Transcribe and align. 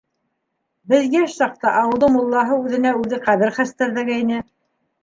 Беҙ 0.93 1.13
йәш 1.17 1.35
саҡта 1.41 1.75
ауылдың 1.83 2.17
муллаһы 2.17 2.59
үҙенә 2.65 2.95
үҙе 3.05 3.21
ҡәбер 3.29 3.57
хәстәрҙәгәйне. 3.61 4.47